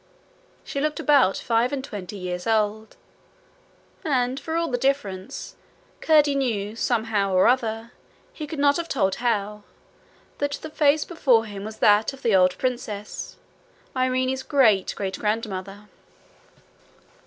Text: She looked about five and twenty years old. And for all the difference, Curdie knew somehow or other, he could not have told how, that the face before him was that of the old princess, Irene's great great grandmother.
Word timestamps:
She 0.63 0.81
looked 0.81 0.99
about 0.99 1.37
five 1.37 1.71
and 1.71 1.83
twenty 1.83 2.15
years 2.17 2.47
old. 2.47 2.95
And 4.03 4.39
for 4.39 4.55
all 4.55 4.67
the 4.71 4.79
difference, 4.79 5.55
Curdie 5.99 6.33
knew 6.33 6.75
somehow 6.75 7.33
or 7.35 7.47
other, 7.47 7.91
he 8.33 8.47
could 8.47 8.57
not 8.57 8.77
have 8.77 8.89
told 8.89 9.13
how, 9.21 9.61
that 10.39 10.53
the 10.53 10.71
face 10.71 11.05
before 11.05 11.45
him 11.45 11.63
was 11.63 11.77
that 11.77 12.13
of 12.13 12.23
the 12.23 12.35
old 12.35 12.57
princess, 12.57 13.35
Irene's 13.95 14.41
great 14.41 14.95
great 14.95 15.19
grandmother. 15.19 15.87